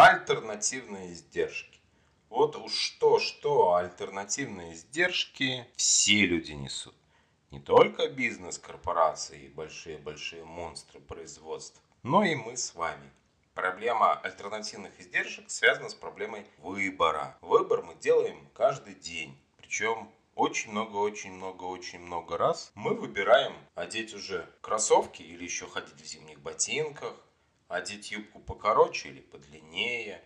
Альтернативные 0.00 1.12
издержки. 1.12 1.80
Вот 2.28 2.54
уж 2.54 2.72
что-что, 2.72 3.74
альтернативные 3.74 4.74
издержки 4.74 5.66
все 5.74 6.24
люди 6.24 6.52
несут. 6.52 6.94
Не 7.50 7.58
только 7.58 8.08
бизнес-корпорации 8.08 9.46
и 9.46 9.48
большие-большие 9.48 10.44
монстры 10.44 11.00
производства, 11.00 11.82
но 12.04 12.22
и 12.22 12.36
мы 12.36 12.56
с 12.56 12.76
вами. 12.76 13.10
Проблема 13.54 14.12
альтернативных 14.12 15.00
издержек 15.00 15.50
связана 15.50 15.88
с 15.88 15.94
проблемой 15.94 16.46
выбора. 16.58 17.36
Выбор 17.40 17.82
мы 17.82 17.96
делаем 17.96 18.48
каждый 18.54 18.94
день. 18.94 19.36
Причем 19.56 20.12
очень 20.36 20.70
много, 20.70 20.94
очень 20.94 21.32
много, 21.32 21.64
очень 21.64 21.98
много 21.98 22.38
раз 22.38 22.70
мы 22.76 22.94
выбираем 22.94 23.56
одеть 23.74 24.14
уже 24.14 24.48
кроссовки 24.60 25.22
или 25.22 25.42
еще 25.42 25.66
ходить 25.66 26.00
в 26.00 26.06
зимних 26.06 26.38
ботинках, 26.38 27.16
одеть 27.68 28.10
юбку 28.10 28.40
покороче 28.40 29.10
или 29.10 29.20
подлиннее, 29.20 30.22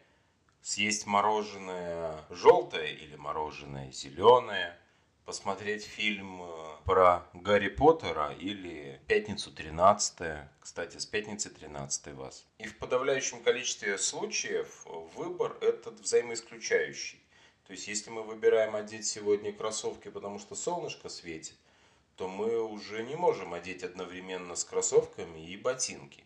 съесть 0.62 1.06
мороженое 1.06 2.24
желтое 2.30 2.94
или 2.94 3.16
мороженое 3.16 3.90
зеленое, 3.92 4.78
посмотреть 5.24 5.84
фильм 5.84 6.42
э, 6.42 6.76
про 6.84 7.26
Гарри 7.32 7.68
Поттера 7.68 8.32
или 8.32 9.00
«Пятницу 9.06 9.52
13 9.52 10.48
Кстати, 10.60 10.98
с 10.98 11.06
«Пятницы 11.06 11.50
13 11.50 12.14
вас. 12.14 12.44
И 12.58 12.66
в 12.66 12.78
подавляющем 12.78 13.42
количестве 13.42 13.98
случаев 13.98 14.84
выбор 15.14 15.56
этот 15.60 16.00
взаимоисключающий. 16.00 17.22
То 17.66 17.72
есть, 17.72 17.86
если 17.86 18.10
мы 18.10 18.22
выбираем 18.22 18.74
одеть 18.74 19.06
сегодня 19.06 19.52
кроссовки, 19.52 20.08
потому 20.08 20.38
что 20.38 20.54
солнышко 20.54 21.08
светит, 21.08 21.56
то 22.16 22.28
мы 22.28 22.60
уже 22.60 23.02
не 23.02 23.14
можем 23.14 23.54
одеть 23.54 23.82
одновременно 23.84 24.56
с 24.56 24.64
кроссовками 24.64 25.46
и 25.46 25.56
ботинки. 25.56 26.24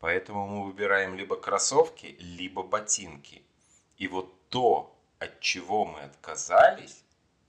Поэтому 0.00 0.46
мы 0.46 0.64
выбираем 0.64 1.14
либо 1.14 1.36
кроссовки, 1.36 2.16
либо 2.18 2.62
ботинки. 2.62 3.42
И 3.96 4.08
вот 4.08 4.48
то, 4.50 4.94
от 5.18 5.40
чего 5.40 5.84
мы 5.84 6.00
отказались, 6.00 7.02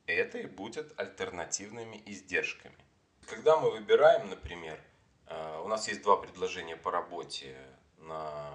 это 0.06 0.38
и 0.38 0.46
будет 0.46 0.98
альтернативными 1.00 2.02
издержками. 2.06 2.78
Когда 3.28 3.58
мы 3.58 3.72
выбираем, 3.72 4.30
например, 4.30 4.80
э, 5.28 5.62
у 5.64 5.68
нас 5.68 5.90
есть 5.90 6.02
два 6.02 6.16
предложения 6.16 6.78
по 6.78 6.92
работе 6.92 7.58
на 7.98 8.50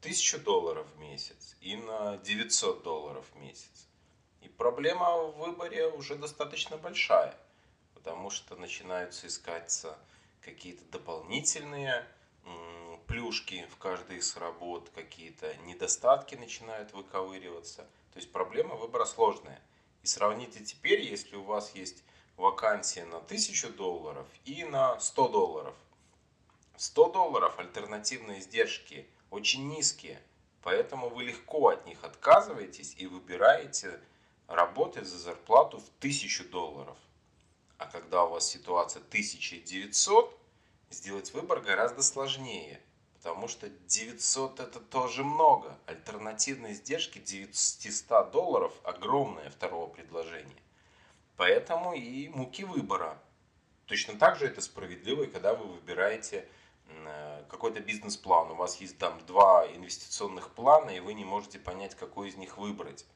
1000 0.00 0.38
долларов 0.38 0.86
в 0.94 1.00
месяц 1.00 1.56
и 1.60 1.76
на 1.76 2.18
900 2.18 2.84
долларов 2.84 3.24
в 3.32 3.38
месяц. 3.38 3.88
И 4.40 4.48
проблема 4.48 5.16
в 5.16 5.38
выборе 5.38 5.88
уже 5.88 6.14
достаточно 6.14 6.76
большая, 6.76 7.36
потому 7.94 8.30
что 8.30 8.54
начинаются 8.54 9.26
искаться 9.26 9.98
какие-то 10.40 10.84
дополнительные 10.86 12.06
плюшки 13.06 13.66
в 13.70 13.76
каждой 13.76 14.18
из 14.18 14.36
работ, 14.36 14.90
какие-то 14.94 15.54
недостатки 15.66 16.34
начинают 16.34 16.92
выковыриваться. 16.92 17.82
То 18.12 18.18
есть 18.18 18.32
проблема 18.32 18.74
выбора 18.74 19.04
сложная. 19.04 19.60
И 20.02 20.06
сравните 20.06 20.64
теперь, 20.64 21.00
если 21.00 21.36
у 21.36 21.42
вас 21.42 21.74
есть 21.74 22.02
вакансия 22.36 23.04
на 23.04 23.18
1000 23.18 23.70
долларов 23.70 24.26
и 24.44 24.64
на 24.64 24.98
100 24.98 25.28
долларов. 25.28 25.74
100 26.76 27.10
долларов 27.10 27.58
альтернативные 27.58 28.40
издержки 28.40 29.06
очень 29.30 29.68
низкие, 29.68 30.20
поэтому 30.62 31.08
вы 31.08 31.24
легко 31.24 31.68
от 31.68 31.86
них 31.86 32.02
отказываетесь 32.02 32.94
и 32.98 33.06
выбираете 33.06 34.00
работать 34.48 35.06
за 35.06 35.18
зарплату 35.18 35.78
в 35.78 35.88
1000 35.98 36.44
долларов. 36.50 36.96
А 37.78 37.86
когда 37.86 38.24
у 38.24 38.30
вас 38.30 38.48
ситуация 38.48 39.00
1900, 39.00 40.38
сделать 40.90 41.32
выбор 41.32 41.60
гораздо 41.60 42.02
сложнее, 42.02 42.80
потому 43.22 43.46
что 43.46 43.68
900 43.68 44.58
это 44.58 44.80
тоже 44.80 45.22
много. 45.22 45.78
Альтернативные 45.86 46.72
издержки 46.72 47.18
900 47.20 48.32
долларов 48.32 48.72
огромное 48.82 49.48
второго 49.48 49.86
предложения. 49.86 50.56
Поэтому 51.36 51.92
и 51.92 52.28
муки 52.28 52.64
выбора. 52.64 53.16
Точно 53.86 54.18
так 54.18 54.38
же 54.38 54.46
это 54.46 54.60
справедливо, 54.60 55.22
и 55.22 55.30
когда 55.30 55.54
вы 55.54 55.66
выбираете 55.66 56.48
э, 56.88 57.44
какой-то 57.48 57.80
бизнес-план. 57.80 58.50
У 58.50 58.54
вас 58.56 58.80
есть 58.80 58.98
там 58.98 59.24
два 59.26 59.66
инвестиционных 59.68 60.50
плана, 60.50 60.90
и 60.90 61.00
вы 61.00 61.14
не 61.14 61.24
можете 61.24 61.60
понять, 61.60 61.94
какой 61.94 62.28
из 62.28 62.36
них 62.36 62.58
выбрать 62.58 63.06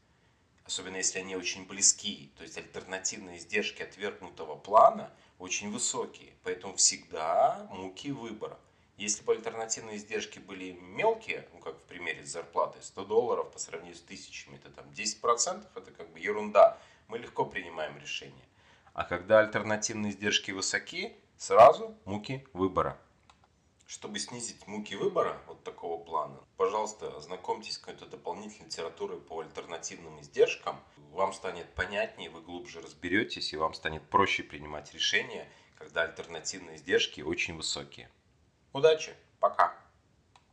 особенно 0.67 0.97
если 0.97 1.21
они 1.21 1.37
очень 1.37 1.65
близки, 1.65 2.33
то 2.37 2.43
есть 2.43 2.59
альтернативные 2.59 3.39
издержки 3.39 3.83
отвергнутого 3.83 4.57
плана 4.57 5.13
очень 5.39 5.71
высокие, 5.71 6.33
поэтому 6.43 6.75
всегда 6.75 7.69
муки 7.71 8.11
выбора. 8.11 8.59
Если 8.97 9.23
бы 9.25 9.33
альтернативные 9.35 9.99
издержки 9.99 10.39
были 10.39 10.73
мелкие, 10.73 11.47
ну 11.53 11.59
как 11.59 11.77
в 11.77 11.83
примере 11.83 12.25
с 12.25 12.31
зарплатой, 12.31 12.83
100 12.83 13.05
долларов 13.05 13.53
по 13.53 13.59
сравнению 13.59 13.95
с 13.95 14.01
тысячами, 14.01 14.57
это 14.57 14.71
там 14.71 14.87
10%, 14.89 15.67
это 15.75 15.91
как 15.91 16.11
бы 16.13 16.19
ерунда, 16.19 16.79
мы 17.09 17.19
легко 17.19 17.45
принимаем 17.45 17.99
решение. 17.99 18.45
А 18.95 19.05
когда 19.05 19.41
альтернативные 19.41 20.13
издержки 20.13 20.51
высоки, 20.51 21.15
сразу 21.37 21.95
муки 22.07 22.47
выбора. 22.55 22.99
Чтобы 23.87 24.19
снизить 24.19 24.67
муки 24.67 24.95
выбора 24.95 25.43
вот 25.47 25.63
такого 25.63 26.03
плана, 26.03 26.41
пожалуйста, 26.57 27.15
ознакомьтесь 27.15 27.75
с 27.75 27.79
какой-то 27.79 28.07
дополнительной 28.07 28.69
литературой 28.69 29.21
по 29.21 29.41
альтернативным 29.41 30.19
издержкам. 30.23 30.81
Вам 31.13 31.35
станет 31.35 31.73
понятнее, 31.75 32.31
вы 32.31 32.41
глубже 32.41 32.81
разберетесь, 32.81 33.53
и 33.53 33.59
вам 33.59 33.75
станет 33.75 34.09
проще 34.09 34.43
принимать 34.43 34.95
решения, 34.95 35.47
когда 35.77 36.03
альтернативные 36.03 36.77
издержки 36.77 37.21
очень 37.21 37.57
высокие. 37.57 38.11
Удачи! 38.73 39.15
Пока! 39.41 39.86